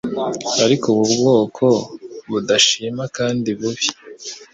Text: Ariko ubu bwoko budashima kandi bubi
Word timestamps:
Ariko 0.65 0.85
ubu 0.93 1.05
bwoko 1.17 1.65
budashima 2.29 3.03
kandi 3.17 3.49
bubi 3.59 3.87